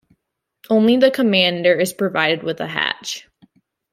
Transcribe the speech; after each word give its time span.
Only 0.67 0.97
the 0.97 1.11
commander 1.11 1.79
is 1.79 1.93
provided 1.93 2.41
with 2.41 2.59
a 2.59 2.65
hatch. 2.65 3.29